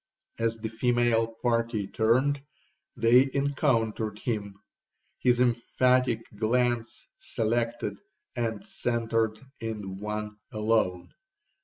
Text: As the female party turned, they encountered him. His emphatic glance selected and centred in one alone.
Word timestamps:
As 0.39 0.57
the 0.57 0.67
female 0.69 1.27
party 1.27 1.85
turned, 1.85 2.41
they 2.97 3.29
encountered 3.35 4.17
him. 4.17 4.55
His 5.19 5.39
emphatic 5.39 6.27
glance 6.35 7.05
selected 7.17 7.99
and 8.35 8.65
centred 8.65 9.39
in 9.59 9.99
one 9.99 10.37
alone. 10.51 11.09